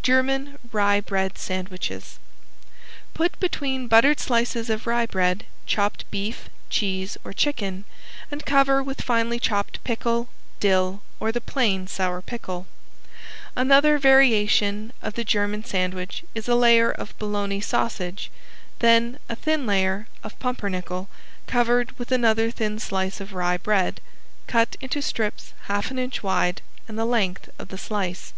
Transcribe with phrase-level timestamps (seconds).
[0.00, 2.18] ~GERMAN RYE BREAD SANDWICHES~
[3.12, 7.84] Put between buttered slices of rye bread chopped beef, cheese or chicken,
[8.30, 12.66] and cover with finely chopped pickle, dill or the plain sour pickle.
[13.54, 18.30] Another variation of the German sandwich is a layer of bologna sausage,
[18.78, 21.06] then a thin layer of pumpernickel
[21.46, 24.00] covered with another thin slice of rye bread.
[24.46, 28.32] Cut into strips half an inch wide and the length of the slice.